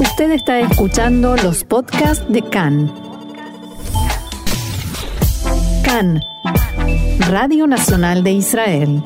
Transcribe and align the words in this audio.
Usted 0.00 0.30
está 0.30 0.60
escuchando 0.60 1.34
los 1.36 1.64
podcasts 1.64 2.24
de 2.32 2.40
CAN. 2.40 2.86
CAN, 5.84 6.20
Radio 7.28 7.66
Nacional 7.66 8.22
de 8.22 8.30
Israel. 8.30 9.02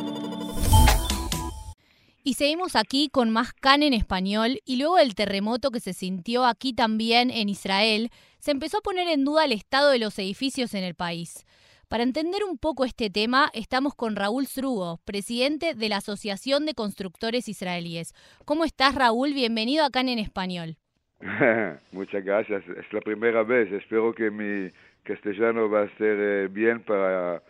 Y 2.23 2.35
seguimos 2.35 2.77
aquí 2.77 3.09
con 3.09 3.31
más 3.31 3.55
CAN 3.55 3.83
en 3.83 3.95
español 3.95 4.61
y 4.67 4.77
luego 4.77 4.97
del 4.97 5.15
terremoto 5.15 5.71
que 5.71 5.81
se 5.81 5.95
sintió 5.95 6.45
aquí 6.45 6.75
también 6.75 7.31
en 7.31 7.49
Israel, 7.49 8.11
se 8.39 8.51
empezó 8.51 8.79
a 8.79 8.83
poner 8.83 9.09
en 9.09 9.25
duda 9.25 9.47
el 9.47 9.53
estado 9.53 9.89
de 9.89 9.99
los 9.99 10.19
edificios 10.19 10.75
en 10.75 10.85
el 10.85 10.95
país. 10.95 11.47
Para 11.89 12.05
entender 12.05 12.45
un 12.45 12.57
poco 12.57 12.85
este 12.85 13.11
tema, 13.11 13.51
estamos 13.53 13.95
con 13.95 14.17
Raúl 14.17 14.47
Srugo, 14.47 15.01
presidente 15.05 15.75
de 15.75 15.89
la 15.91 15.99
Asociación 15.99 16.65
de 16.65 16.75
Constructores 16.75 17.49
Israelíes. 17.49 18.15
¿Cómo 18.47 18.65
estás, 18.65 18.95
Raúl? 18.95 19.35
Bienvenido 19.35 19.85
acá 19.85 20.01
en 20.01 20.19
Español. 20.19 20.79
Muchas 21.93 22.25
gracias. 22.25 22.63
Es 22.69 22.93
la 22.93 23.01
primera 23.01 23.43
vez. 23.43 23.71
Espero 23.73 24.15
que 24.15 24.31
mi 24.31 24.71
castellano 25.05 25.69
va 25.69 25.83
a 25.83 25.97
ser 25.97 26.17
eh, 26.19 26.49
bien 26.49 26.83
para, 26.83 27.43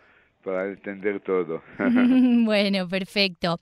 para 0.43 0.67
entender 0.67 1.19
todo. 1.21 1.61
bueno, 2.45 2.87
perfecto. 2.87 3.59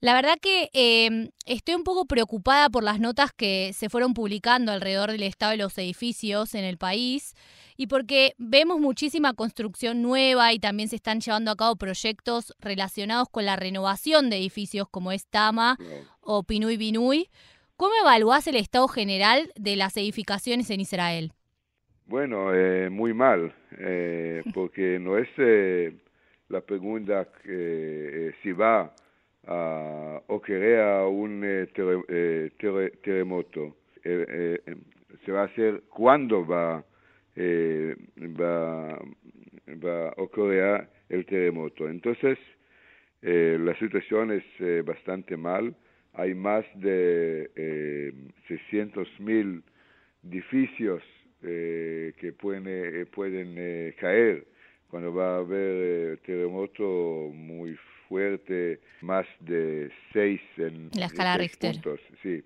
La 0.00 0.14
verdad 0.14 0.36
que 0.40 0.70
em, 0.74 1.30
estoy 1.44 1.74
un 1.74 1.82
poco 1.82 2.04
preocupada 2.04 2.70
por 2.70 2.84
las 2.84 3.00
notas 3.00 3.32
que 3.32 3.72
se 3.72 3.88
fueron 3.88 4.14
publicando 4.14 4.70
alrededor 4.70 5.10
del 5.10 5.24
estado 5.24 5.50
de 5.50 5.58
los 5.58 5.76
edificios 5.76 6.54
en 6.54 6.64
el 6.64 6.78
país 6.78 7.34
y 7.76 7.88
porque 7.88 8.34
vemos 8.38 8.78
muchísima 8.78 9.34
construcción 9.34 10.00
nueva 10.00 10.52
y 10.52 10.60
también 10.60 10.88
se 10.88 10.94
están 10.94 11.20
llevando 11.20 11.50
a 11.50 11.56
cabo 11.56 11.74
proyectos 11.74 12.54
relacionados 12.60 13.28
con 13.28 13.44
la 13.44 13.56
renovación 13.56 14.30
de 14.30 14.36
edificios 14.36 14.88
como 14.88 15.10
es 15.10 15.26
Tama 15.26 15.76
o 16.20 16.44
Pinui 16.44 16.76
Binui. 16.76 17.28
¿Cómo 17.78 17.92
evalúas 18.02 18.44
el 18.48 18.56
estado 18.56 18.88
general 18.88 19.52
de 19.54 19.76
las 19.76 19.96
edificaciones 19.96 20.68
en 20.70 20.80
Israel? 20.80 21.30
Bueno, 22.06 22.52
eh, 22.52 22.90
muy 22.90 23.14
mal, 23.14 23.54
eh, 23.78 24.42
porque 24.52 24.98
no 24.98 25.16
es 25.16 25.28
eh, 25.36 25.92
la 26.48 26.60
pregunta 26.60 27.28
que 27.44 28.34
si 28.42 28.50
va 28.50 28.92
a, 29.46 30.20
o 30.26 30.40
crea 30.40 31.06
un 31.06 31.44
eh, 31.44 31.68
eh, 32.08 32.50
terremoto. 33.00 33.76
Eh, 34.02 34.60
se 35.24 35.30
va 35.30 35.42
a 35.42 35.44
hacer 35.44 35.84
cuándo 35.88 36.44
va, 36.44 36.84
va, 37.38 38.98
va 39.84 40.08
a 40.08 40.14
ocurrir 40.16 40.88
el 41.10 41.24
terremoto. 41.26 41.88
Entonces, 41.88 42.38
la 43.22 43.78
situación 43.78 44.32
es 44.32 44.84
bastante 44.84 45.36
mal. 45.36 45.76
Hay 46.18 46.34
más 46.34 46.64
de 46.74 47.50
eh, 47.56 48.12
600 48.48 49.08
mil 49.20 49.62
edificios 50.22 51.02
que 51.40 52.34
pueden, 52.40 53.06
pueden 53.14 53.54
caer 54.00 54.44
cuando 54.90 55.14
va 55.14 55.36
a 55.36 55.38
haber 55.38 56.18
terremoto 56.18 57.30
muy 57.32 57.78
fuerte, 58.08 58.80
más 59.02 59.26
de 59.40 59.90
seis 60.12 60.40
en 60.56 60.90
la 60.94 61.06
escala 61.06 61.36
Richter. 61.36 61.76
sí. 62.22 62.42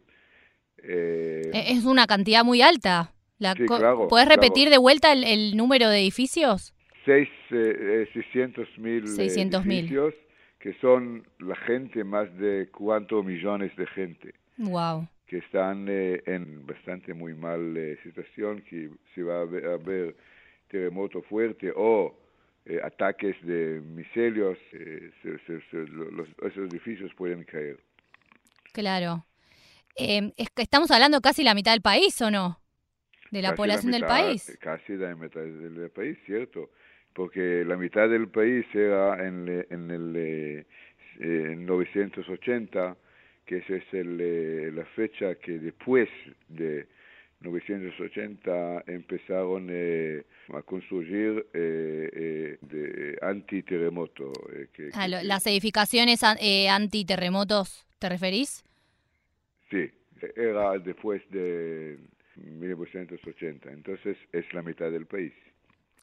Eh, 0.84 1.50
e-, 1.52 1.72
es 1.72 1.84
una 1.84 2.06
cantidad 2.06 2.44
muy 2.44 2.60
alta. 2.60 3.12
La 3.38 3.54
sí, 3.54 3.64
claro, 3.66 4.08
¿Puedes 4.08 4.28
repetir 4.28 4.70
de 4.70 4.78
vuelta 4.78 5.12
el, 5.12 5.56
número 5.56 5.88
de 5.88 6.00
edificios? 6.00 6.74
Seis, 7.04 7.28
eh, 7.50 8.08
600 8.12 8.78
mil 8.78 9.04
edificios, 9.04 10.14
que 10.62 10.72
son 10.80 11.26
la 11.40 11.56
gente, 11.56 12.04
más 12.04 12.32
de 12.38 12.68
cuatro 12.70 13.22
millones 13.22 13.74
de 13.76 13.86
gente. 13.88 14.34
Wow. 14.56 15.08
Que 15.26 15.38
están 15.38 15.86
eh, 15.88 16.22
en 16.26 16.64
bastante 16.66 17.12
muy 17.12 17.34
mal 17.34 17.76
eh, 17.76 17.98
situación, 18.02 18.62
que 18.62 18.90
si 19.14 19.22
va 19.22 19.38
a 19.38 19.42
haber 19.42 20.14
terremoto 20.68 21.20
fuerte 21.22 21.72
o 21.74 22.16
eh, 22.64 22.80
ataques 22.82 23.34
de 23.42 23.80
miselios, 23.80 24.56
eh, 24.72 25.10
esos 25.24 26.72
edificios 26.72 27.12
pueden 27.14 27.42
caer. 27.42 27.80
Claro. 28.72 29.26
Eh, 29.96 30.32
es 30.36 30.48
que 30.50 30.62
estamos 30.62 30.90
hablando 30.92 31.20
casi 31.20 31.42
la 31.42 31.54
mitad 31.54 31.72
del 31.72 31.82
país, 31.82 32.20
¿o 32.22 32.30
no? 32.30 32.60
De 33.32 33.42
la 33.42 33.54
población 33.54 33.90
del 33.90 34.06
país. 34.06 34.56
Casi 34.60 34.94
la 34.94 35.16
mitad 35.16 35.40
del, 35.40 35.90
país, 35.90 36.16
cierto. 36.24 36.70
Porque 37.14 37.64
la 37.64 37.76
mitad 37.76 38.08
del 38.08 38.28
país 38.28 38.64
era 38.74 39.26
en, 39.26 39.66
en 39.68 39.90
el 39.90 40.66
980, 41.66 42.96
que 43.44 43.58
esa 43.58 43.74
es 43.76 43.84
el, 43.92 44.74
la 44.74 44.84
fecha 44.86 45.34
que 45.34 45.58
después 45.58 46.08
de 46.48 46.86
1980 47.50 48.84
empezaron 48.86 49.68
eh, 49.70 50.24
a 50.54 50.62
construir 50.62 51.46
eh, 51.52 52.10
eh, 52.12 52.58
de 52.60 53.18
antiterremoto. 53.20 54.32
Eh, 54.54 54.90
ah, 54.94 55.08
¿Las 55.08 55.46
edificaciones 55.46 56.22
antiterremotos 56.22 57.86
te 57.98 58.08
referís? 58.08 58.64
Sí, 59.70 59.90
era 60.36 60.78
después 60.78 61.22
de 61.30 61.98
1980, 62.36 63.70
entonces 63.70 64.16
es 64.32 64.52
la 64.52 64.62
mitad 64.62 64.90
del 64.90 65.06
país. 65.06 65.32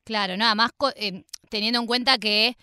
Claro, 0.09 0.37
nada 0.37 0.55
más 0.55 0.71
teniendo 1.49 1.79
en 1.79 1.85
cuenta 1.85 2.17
que 2.17 2.55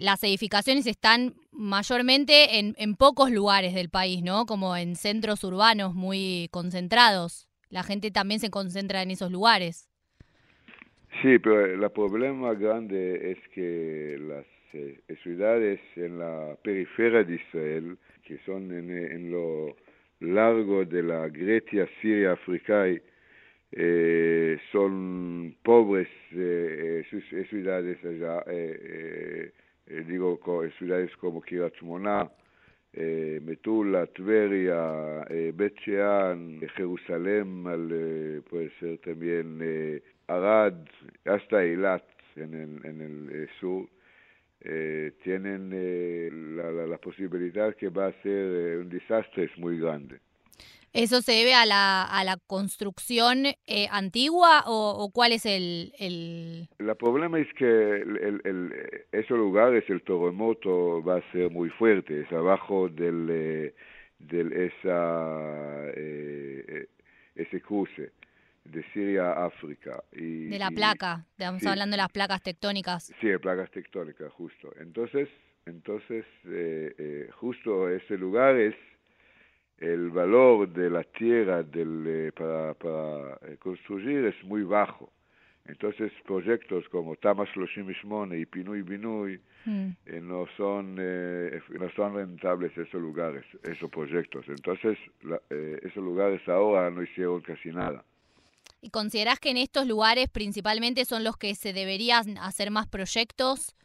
las 0.00 0.22
edificaciones 0.22 0.86
están 0.86 1.34
mayormente 1.50 2.60
en, 2.60 2.76
en 2.78 2.94
pocos 2.94 3.32
lugares 3.32 3.74
del 3.74 3.90
país, 3.90 4.22
¿no? 4.22 4.46
Como 4.46 4.76
en 4.76 4.94
centros 4.94 5.42
urbanos 5.42 5.94
muy 5.94 6.48
concentrados 6.52 7.48
la 7.70 7.84
gente 7.84 8.10
también 8.10 8.40
se 8.40 8.50
concentra 8.50 9.02
en 9.02 9.12
esos 9.12 9.30
lugares. 9.30 9.88
Sí, 11.22 11.38
pero 11.38 11.64
el 11.64 11.90
problema 11.90 12.54
grande 12.54 13.32
es 13.32 13.38
que 13.54 14.18
las 14.20 14.46
eh, 14.72 15.00
ciudades 15.22 15.80
en 15.96 16.18
la 16.18 16.56
periferia 16.62 17.24
de 17.24 17.36
Israel, 17.36 17.98
que 18.24 18.38
son 18.44 18.70
en, 18.72 19.30
lo 19.30 19.76
largo 20.20 20.84
de 20.84 21.02
la 21.02 21.28
Grecia, 21.28 21.88
Siria, 22.00 22.32
África, 22.32 22.86
eh, 23.72 24.58
son 24.72 25.56
pobres 25.62 26.08
eh, 26.32 27.04
eh 27.10 27.44
ciudades 27.48 27.98
allá, 28.04 28.44
digo 30.06 30.40
ciudades 30.78 31.14
como 31.16 31.40
Kirat 31.40 31.74
eh, 32.92 33.40
Metula, 33.42 34.06
Tveria, 34.06 35.24
eh, 35.30 35.52
Bet 35.54 35.78
Shean, 35.78 36.60
Jerusalén, 36.76 37.64
al, 37.66 38.42
puede 38.50 38.70
ser 38.80 38.98
también 38.98 39.60
eh, 39.62 40.02
Arad, 40.26 40.74
hasta 41.24 41.62
Eilat 41.62 42.04
en 42.34 42.54
el, 42.54 42.84
en 42.84 43.00
el 43.00 43.48
sur, 43.60 43.88
tienen 45.22 46.56
la, 46.56 46.70
la, 46.70 46.86
la, 46.86 46.98
posibilidad 46.98 47.74
que 47.76 47.88
va 47.88 48.08
a 48.08 48.22
ser 48.22 48.78
un 48.78 48.90
desastre 48.90 49.50
muy 49.56 49.78
grande. 49.78 50.18
¿Eso 50.92 51.22
se 51.22 51.32
debe 51.32 51.54
a 51.54 51.66
la, 51.66 52.02
a 52.02 52.24
la 52.24 52.36
construcción 52.48 53.46
eh, 53.46 53.86
antigua 53.92 54.64
o, 54.66 55.10
cuál 55.12 55.32
es 55.32 55.46
el, 55.46 55.92
el...? 55.98 56.68
El 56.78 56.96
problema 56.96 57.38
es 57.38 57.46
que 57.54 57.64
el, 57.64 58.40
el, 58.44 59.04
esos 59.12 59.38
lugares, 59.38 59.84
el 59.88 60.02
terremoto 60.02 61.02
va 61.04 61.18
a 61.18 61.32
ser 61.32 61.50
muy 61.50 61.68
fuerte, 61.70 62.22
es 62.22 62.32
abajo 62.32 62.88
del, 62.88 63.28
eh, 63.30 63.74
del 64.18 64.52
esa, 64.52 65.92
eh, 65.94 66.88
ese 67.36 67.60
cruce 67.60 68.10
de 68.64 68.84
Siria 68.92 69.30
a 69.30 69.46
África. 69.46 70.02
Y, 70.12 70.46
de 70.46 70.58
la 70.58 70.72
placa, 70.72 71.24
estamos 71.30 71.64
hablando 71.66 71.94
de 71.94 71.98
las 71.98 72.10
placas 72.10 72.42
tectónicas. 72.42 73.12
Sí, 73.20 73.28
de 73.28 73.38
placas 73.38 73.70
tectónicas, 73.70 74.32
justo. 74.32 74.72
Entonces, 74.80 75.28
entonces 75.66 76.24
justo 77.38 77.88
ese 77.88 78.18
lugar 78.18 78.56
es 78.56 78.74
el 79.80 80.10
valor 80.10 80.68
de 80.68 80.90
la 80.90 81.02
tierra 81.04 81.62
del, 81.62 82.04
eh, 82.06 82.32
para, 82.32 82.74
para, 82.74 83.38
eh, 83.48 83.56
construir 83.58 84.26
es 84.26 84.44
muy 84.44 84.62
bajo. 84.62 85.10
Entonces 85.64 86.12
proyectos 86.26 86.88
como 86.90 87.16
Tamas 87.16 87.48
Loshimishmone 87.56 88.38
y 88.38 88.46
Pinui 88.46 88.82
Binui 88.82 89.40
mm. 89.64 89.88
eh, 90.06 90.20
no 90.20 90.46
son 90.56 90.96
no 90.96 91.90
son 91.94 92.14
rentables 92.14 92.76
esos 92.76 93.00
lugares, 93.00 93.44
esos 93.62 93.90
proyectos. 93.90 94.44
Entonces 94.48 94.98
esos 95.50 96.02
lugares 96.02 96.46
ahora 96.48 96.90
no 96.90 97.02
hicieron 97.02 97.40
casi 97.40 97.70
nada. 97.70 98.04
¿Y 98.82 98.90
consideras 98.90 99.38
que 99.38 99.50
en 99.50 99.58
estos 99.58 99.86
lugares 99.86 100.28
principalmente 100.28 101.04
son 101.04 101.22
los 101.22 101.36
que 101.36 101.54
se 101.54 101.72
deberían 101.72 102.38
hacer 102.38 102.70
más 102.70 102.86
proyectos? 102.86 103.76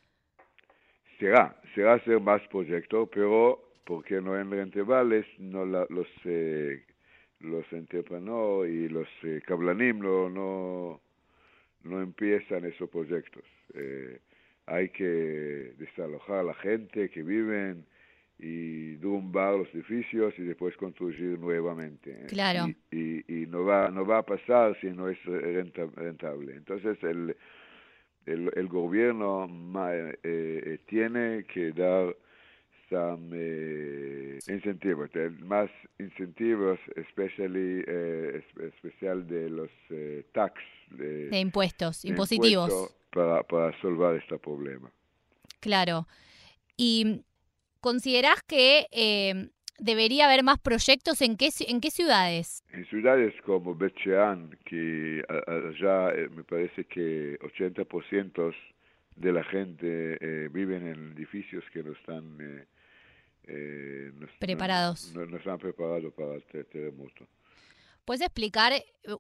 Será, 1.19 1.56
será 1.75 1.94
hacer 1.96 2.19
más 2.19 2.42
proyectos, 2.48 3.10
pero 3.14 3.65
porque 3.86 4.22
no 4.22 4.38
en 4.38 4.52
rentevales 4.52 5.26
no 5.40 5.66
la, 5.66 5.86
los 5.90 6.08
eh, 6.26 6.84
los 7.40 7.72
entrepreneurs 7.72 8.70
y 8.70 8.90
los 8.90 9.08
eh, 9.24 9.42
cablanim 9.46 10.00
no, 10.00 10.30
no, 10.30 11.02
no 11.84 12.02
empiezan 12.02 12.66
esos 12.66 12.90
proyectos. 12.90 13.44
Eh, 13.74 14.20
hay 14.66 14.90
que 14.90 15.74
desalojar 15.78 16.40
a 16.40 16.44
la 16.44 16.54
gente 16.56 17.10
que 17.10 17.22
viven 17.22 17.86
y 18.40 18.96
derrumbar 18.96 19.56
los 19.56 19.74
edificios 19.74 20.34
y 20.38 20.44
después 20.44 20.76
construir 20.76 21.40
nuevamente. 21.40 22.26
Claro. 22.28 22.68
Y, 22.92 23.24
y, 23.34 23.46
no, 23.46 23.64
va, 23.64 23.90
no 23.90 24.06
va 24.06 24.20
a 24.20 24.24
pasar 24.24 24.78
si 24.81 24.88
no 24.88 25.08
es 25.08 25.24
rentable. 25.24 26.56
Entonces 26.56 27.02
el, 27.04 27.36
el, 28.26 28.52
el 28.56 28.68
gobierno 28.68 29.48
eh, 29.92 30.18
eh, 30.24 30.80
tiene 30.88 31.46
que 31.46 31.72
dar 31.72 32.16
some 32.95 33.30
eh, 33.33 34.39
incentivos, 34.47 35.09
más 35.42 35.69
incentivos, 36.00 36.80
especially, 36.95 37.83
eh, 37.88 38.44
especial 38.74 39.27
de 39.27 39.50
los 39.50 39.69
eh, 39.89 40.24
tax. 40.33 40.62
De, 40.92 41.39
impuestos, 41.39 42.06
impositivos. 42.06 42.95
para, 43.12 43.44
para 43.44 43.71
resolver 43.71 44.21
este 44.21 44.38
problema. 44.38 44.89
Claro. 45.59 46.07
¿Y 46.77 47.21
considerás 47.81 48.42
que 48.44 48.88
eh, 48.92 49.50
debería 49.80 50.25
haber 50.25 50.44
más 50.44 50.59
proyectos 50.59 51.21
en 51.21 51.36
qué, 51.36 51.50
en 51.68 51.81
qué 51.81 51.92
ciudades? 51.92 52.63
En 52.71 52.86
ciudades 52.86 53.33
como 53.45 53.75
Bechean, 53.75 54.57
que 54.65 55.24
allá 55.47 56.13
me 56.30 56.44
parece 56.44 56.86
que 56.86 57.39
80% 57.39 58.53
de 59.15 59.31
la 59.31 59.44
gente 59.44 60.18
eh, 60.19 60.50
viven 60.51 60.88
en 60.88 61.13
edificios 61.13 61.63
que 61.71 61.83
no 61.83 61.94
están 61.94 62.38
eh, 62.39 62.65
eh, 63.47 64.12
preparados. 64.39 65.13
No, 65.13 65.38
están 65.38 65.57
preparados 65.57 66.13
para 66.13 66.36
el 66.36 66.44
terremoto. 66.44 67.27
¿Puedes 68.06 68.21
explicar 68.21 68.71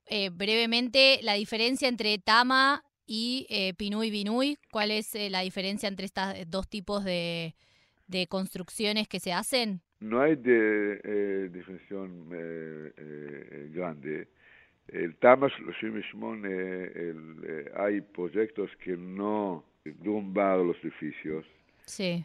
eh, 0.05 0.29
brevemente 0.31 1.19
la 1.23 1.33
diferencia 1.33 1.87
entre 1.87 2.19
Tama 2.19 2.83
y 3.07 3.47
eh, 3.49 3.73
Pinuy 3.73 4.11
Binuy? 4.11 4.59
¿Cuál 4.71 4.91
es 4.91 5.15
eh, 5.15 5.31
la 5.31 5.41
diferencia 5.41 5.89
entre 5.89 6.05
estos 6.05 6.33
dos 6.47 6.69
tipos 6.69 7.03
de, 7.03 7.55
de, 8.07 8.27
construcciones 8.27 9.07
que 9.07 9.19
se 9.19 9.33
hacen? 9.33 9.81
No 9.99 10.21
hay 10.21 10.35
de, 10.35 11.49
definición 11.49 12.29
grande. 13.73 14.27
El 14.87 15.15
Tama 15.15 15.47
38, 15.79 16.45
el, 16.45 17.71
hay 17.75 18.01
proyectos 18.01 18.69
que 18.83 18.95
no 18.95 19.65
derrumbar 19.83 20.59
los 20.59 20.77
edificios 20.83 21.43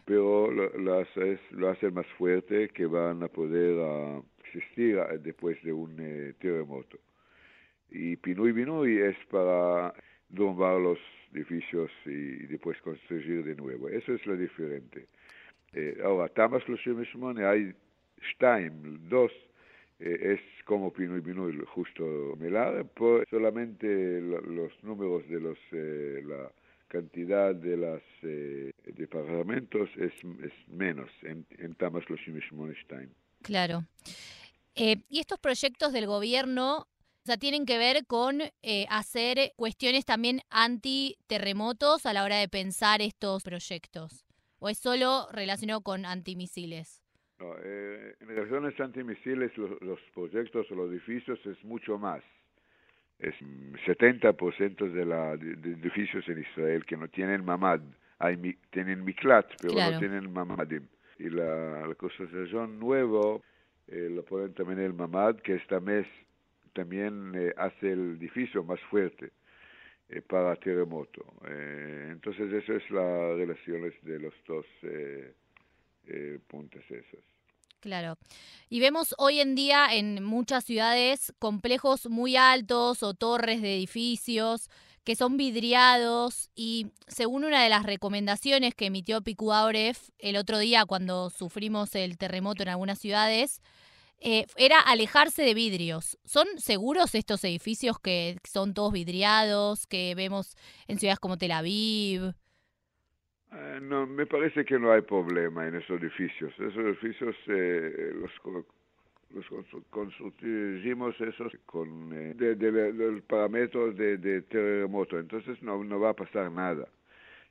Pero 0.05 0.51
lo, 0.51 0.69
lo, 0.77 0.99
hace, 0.99 1.39
lo 1.51 1.69
hace 1.69 1.91
más 1.91 2.07
fuerte 2.17 2.69
que 2.69 2.85
van 2.85 3.23
a 3.23 3.27
poder 3.27 3.75
uh, 3.75 4.23
existir 4.43 4.97
uh, 4.97 5.17
después 5.19 5.61
de 5.63 5.73
un 5.73 5.95
eh, 5.99 6.33
terremoto. 6.39 6.97
Y 7.89 8.15
Pinuy 8.15 8.51
Binuy 8.53 8.99
es 8.99 9.17
para 9.29 9.93
derrumbar 10.29 10.79
los 10.79 10.99
edificios 11.33 11.91
y, 12.05 12.09
y, 12.43 12.47
después 12.47 12.81
construir 12.81 13.43
de 13.43 13.55
nuevo. 13.55 13.89
Eso 13.89 14.13
es 14.13 14.25
lo 14.25 14.35
diferente. 14.35 15.07
Eh, 15.73 15.97
ahora, 16.03 16.27
Tamas 16.29 16.63
38 16.65 17.47
hay 17.47 17.73
Stein, 18.33 19.09
dos, 19.09 19.31
eh, 19.99 20.35
es 20.35 20.63
como 20.65 20.91
Pinuy 20.91 21.21
Binuy, 21.21 21.57
justo 21.67 22.35
Melar, 22.39 22.85
solamente 23.29 24.21
lo, 24.21 24.41
los 24.41 24.83
números 24.83 25.27
de 25.29 25.39
los, 25.39 25.57
eh, 25.71 26.23
la, 26.25 26.51
cantidad 26.91 27.55
de 27.55 27.77
los 27.77 28.01
eh, 28.21 28.73
departamentos 28.85 29.89
es, 29.95 30.11
es, 30.43 30.53
menos 30.67 31.09
en, 31.23 31.45
en. 31.57 31.75
Claro. 33.41 33.85
Eh, 34.75 34.97
y 35.09 35.19
estos 35.19 35.39
proyectos 35.39 35.93
del 35.93 36.05
gobierno 36.05 36.79
o 37.23 37.25
sea, 37.25 37.37
tienen 37.37 37.65
que 37.65 37.77
ver 37.77 38.05
con 38.07 38.41
eh, 38.41 38.85
hacer 38.89 39.53
cuestiones 39.55 40.05
también 40.05 40.41
anti-terremotos 40.49 42.05
a 42.05 42.13
la 42.13 42.23
hora 42.23 42.37
de 42.37 42.49
pensar 42.49 43.01
estos 43.01 43.43
proyectos. 43.43 44.25
¿O 44.59 44.69
es 44.69 44.77
solo 44.77 45.27
relacionado 45.31 45.81
con 45.81 46.05
antimisiles? 46.05 47.01
No, 47.39 47.55
eh, 47.63 48.15
en 48.19 48.27
relaciones 48.27 48.79
antimisiles, 48.79 49.55
los, 49.57 49.81
los 49.81 49.99
proyectos 50.13 50.67
o 50.71 50.75
los 50.75 50.91
edificios 50.91 51.39
es 51.45 51.63
mucho 51.63 51.97
más 51.97 52.21
es 53.21 53.35
70% 53.85 54.91
de 54.91 55.05
los 55.05 55.39
de 55.39 55.71
edificios 55.71 56.27
en 56.27 56.39
Israel 56.39 56.85
que 56.85 56.97
no 56.97 57.07
tienen 57.07 57.45
mamad. 57.45 57.81
Hay, 58.19 58.37
tienen 58.69 59.03
miklat, 59.03 59.47
pero 59.61 59.73
no 59.73 59.99
tienen 59.99 60.31
mamadim. 60.31 60.87
Y 61.19 61.29
la, 61.29 61.87
la 61.87 61.95
construcción 61.95 62.79
nuevo 62.79 63.43
eh, 63.87 64.09
lo 64.09 64.23
ponen 64.23 64.53
también 64.53 64.79
el 64.79 64.93
mamad, 64.93 65.37
que 65.37 65.55
esta 65.55 65.79
mes 65.79 66.07
también 66.73 67.33
eh, 67.35 67.53
hace 67.57 67.91
el 67.91 68.17
edificio 68.17 68.63
más 68.63 68.79
fuerte 68.89 69.31
eh, 70.09 70.21
para 70.21 70.55
terremoto. 70.55 71.25
Eh, 71.47 72.09
entonces, 72.11 72.51
eso 72.51 72.73
es 72.73 72.89
las 72.89 73.37
relaciones 73.37 73.93
de 74.03 74.19
los 74.19 74.33
dos 74.47 74.65
puntos 76.47 76.83
esos. 76.89 77.23
Claro. 77.81 78.17
Y 78.69 78.79
vemos 78.79 79.15
hoy 79.17 79.39
en 79.39 79.55
día 79.55 79.87
en 79.91 80.23
muchas 80.23 80.63
ciudades 80.63 81.33
complejos 81.39 82.07
muy 82.09 82.35
altos 82.35 83.01
o 83.01 83.15
torres 83.15 83.61
de 83.63 83.75
edificios 83.75 84.69
que 85.03 85.15
son 85.15 85.35
vidriados 85.35 86.51
y 86.53 86.91
según 87.07 87.43
una 87.43 87.63
de 87.63 87.69
las 87.69 87.83
recomendaciones 87.83 88.75
que 88.75 88.85
emitió 88.85 89.21
Picu 89.21 89.51
el 90.19 90.35
otro 90.37 90.59
día 90.59 90.85
cuando 90.85 91.31
sufrimos 91.31 91.95
el 91.95 92.19
terremoto 92.19 92.61
en 92.61 92.69
algunas 92.69 92.99
ciudades, 92.99 93.61
eh, 94.19 94.45
era 94.57 94.79
alejarse 94.79 95.41
de 95.41 95.55
vidrios. 95.55 96.19
¿Son 96.23 96.45
seguros 96.59 97.15
estos 97.15 97.43
edificios 97.43 97.97
que 97.99 98.37
son 98.47 98.75
todos 98.75 98.93
vidriados, 98.93 99.87
que 99.87 100.13
vemos 100.13 100.55
en 100.87 100.99
ciudades 100.99 101.19
como 101.19 101.39
Tel 101.39 101.53
Aviv? 101.53 102.35
Eh, 103.53 103.79
no, 103.81 104.07
me 104.07 104.25
parece 104.25 104.63
que 104.63 104.79
no 104.79 104.91
hay 104.91 105.01
problema 105.01 105.67
en 105.67 105.75
esos 105.75 106.01
edificios. 106.01 106.53
Esos 106.53 106.77
edificios 106.77 107.35
eh, 107.47 108.13
los, 108.15 108.31
los 109.33 109.85
construimos 109.89 111.19
esos 111.21 111.53
con 111.65 112.11
eh, 112.13 112.33
de, 112.35 112.55
de, 112.55 112.71
de, 112.93 113.21
parámetros 113.21 113.95
de, 113.97 114.17
de, 114.17 114.41
terremoto, 114.43 115.19
entonces 115.19 115.61
no, 115.61 115.83
no 115.83 115.99
va 115.99 116.09
a 116.09 116.15
pasar 116.15 116.51
nada. 116.51 116.87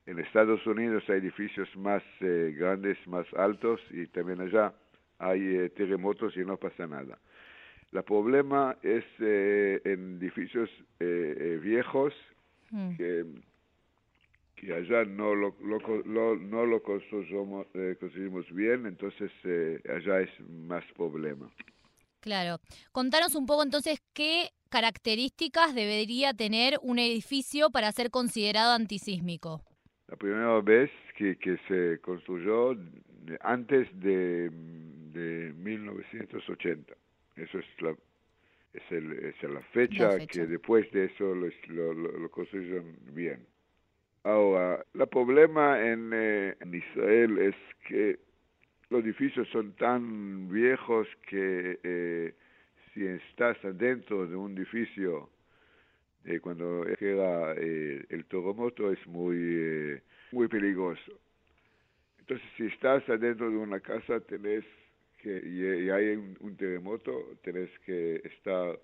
En 0.06 0.18
Estados 0.18 0.66
Unidos 0.66 1.04
hay 1.08 1.18
edificios 1.18 1.68
más 1.76 2.02
eh, 2.20 2.54
grandes, 2.58 2.98
más 3.06 3.26
altos 3.34 3.80
y 3.90 4.06
también 4.08 4.40
allá 4.40 4.72
hay 5.18 5.40
eh, 5.40 5.68
terremotos 5.70 6.36
y 6.36 6.40
no 6.40 6.56
pasa 6.56 6.86
nada. 6.86 7.18
El 7.92 8.02
problema 8.04 8.76
es 8.82 9.04
eh, 9.18 9.80
en 9.84 10.16
edificios 10.16 10.70
viejos 10.98 12.14
mm. 12.70 12.96
que 12.96 13.24
que 14.60 14.74
allá 14.74 15.04
no 15.04 15.34
lo, 15.34 15.56
lo, 15.62 15.78
lo 16.04 16.36
no 16.36 16.66
lo 16.66 16.82
construimos, 16.82 17.66
eh, 17.74 17.96
construimos 17.98 18.44
bien, 18.52 18.84
entonces 18.84 19.30
eh, 19.44 19.80
allá 19.88 20.20
es 20.20 20.30
más 20.48 20.84
problema. 20.96 21.50
Claro. 22.20 22.58
Contanos 22.92 23.34
un 23.34 23.46
poco 23.46 23.62
entonces 23.62 24.02
qué 24.12 24.50
características 24.68 25.74
debería 25.74 26.34
tener 26.34 26.78
un 26.82 26.98
edificio 26.98 27.70
para 27.70 27.90
ser 27.92 28.10
considerado 28.10 28.74
antisísmico. 28.74 29.62
La 30.08 30.16
primera 30.16 30.60
vez 30.60 30.90
que, 31.16 31.36
que 31.38 31.56
se 31.66 31.98
construyó 32.02 32.76
antes 33.40 33.88
de, 33.98 34.50
de 34.50 35.54
1980. 35.54 36.92
Eso 37.36 37.58
es 37.58 37.66
la, 37.80 37.96
es, 38.74 38.82
el, 38.90 39.12
es 39.12 39.42
la, 39.42 39.62
fecha 39.72 40.08
la, 40.08 40.18
fecha 40.18 40.26
que 40.26 40.46
después 40.46 40.90
de 40.92 41.06
eso 41.06 41.34
lo, 41.34 41.48
lo, 41.68 41.94
lo 41.94 42.30
construyeron 42.30 42.98
bien. 43.14 43.46
Ahora, 44.22 44.84
el 44.94 45.06
problema 45.08 45.80
en, 45.80 46.10
eh, 46.12 46.56
en, 46.60 46.74
Israel 46.74 47.38
es 47.38 47.54
que 47.88 48.18
los 48.90 49.02
edificios 49.02 49.48
son 49.48 49.72
tan 49.76 50.48
viejos 50.50 51.08
que 51.28 51.78
eh, 51.82 52.34
si 52.92 53.06
estás 53.06 53.56
adentro 53.64 54.26
de 54.26 54.36
un 54.36 54.56
edificio 54.58 55.30
eh, 56.24 56.38
cuando 56.38 56.84
llega 57.00 57.54
eh, 57.56 58.04
el 58.10 58.26
terremoto 58.26 58.92
es 58.92 59.06
muy, 59.06 59.36
eh, 59.38 60.02
muy 60.32 60.48
peligroso. 60.48 61.12
Entonces, 62.18 62.46
si 62.56 62.66
estás 62.66 63.08
adentro 63.08 63.50
de 63.50 63.56
una 63.56 63.80
casa, 63.80 64.20
tenés 64.20 64.64
que, 65.22 65.30
y, 65.30 65.88
hay 65.90 66.16
un 66.40 66.56
terremoto, 66.56 67.38
tenés 67.42 67.70
que 67.86 68.16
estar 68.16 68.78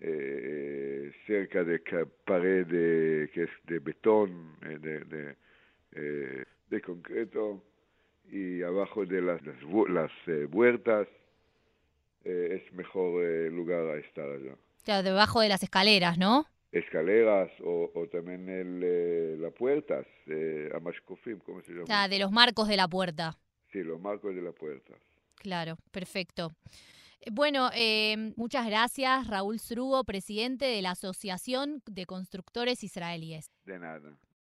eh, 0.00 1.12
cerca 1.26 1.62
de 1.64 1.78
pared 2.24 2.66
de, 2.66 3.30
que 3.32 3.44
es 3.44 3.50
de 3.64 3.78
betón, 3.78 4.56
eh, 4.62 4.78
de, 4.78 5.00
de, 5.04 5.36
eh, 5.92 6.44
de, 6.68 6.80
concreto, 6.80 7.62
y 8.30 8.62
abajo 8.62 9.04
de 9.04 9.20
las, 9.20 9.40
las, 9.44 9.56
las 9.88 10.10
eh, 10.26 10.46
huertas 10.50 11.06
eh, 12.24 12.62
es 12.62 12.72
mejor 12.72 13.24
eh, 13.24 13.50
lugar 13.50 13.86
a 13.86 13.96
estar 13.96 14.28
allá. 14.28 14.54
Sea, 14.84 15.02
debajo 15.02 15.40
de 15.40 15.48
las 15.48 15.62
escaleras, 15.62 16.16
¿no? 16.18 16.46
Escaleras 16.72 17.50
o, 17.62 17.90
o 17.94 18.06
también 18.06 18.48
el, 18.48 19.40
las 19.42 19.52
puertas, 19.52 20.06
eh, 20.26 20.70
amashkofim, 20.74 21.38
¿cómo 21.40 21.60
se 21.62 21.72
llama? 21.72 21.84
O 21.84 21.86
sea, 21.86 22.08
de 22.08 22.18
los 22.18 22.30
marcos 22.30 22.68
de 22.68 22.76
la 22.76 22.88
puerta. 22.88 23.36
Sí, 23.72 23.82
los 23.82 24.00
marcos 24.00 24.34
de 24.34 24.42
la 24.42 24.52
puerta. 24.52 24.94
Claro, 25.36 25.76
perfecto. 25.90 26.52
Bueno, 27.30 27.70
eh, 27.74 28.32
muchas 28.36 28.66
gracias, 28.66 29.26
Raúl 29.26 29.58
Srugo, 29.60 30.04
presidente 30.04 30.64
de 30.64 30.80
la 30.80 30.92
Asociación 30.92 31.82
de 31.86 32.06
Constructores 32.06 32.82
Israelíes. 32.82 33.50
De 33.64 33.78
nada. 33.78 34.16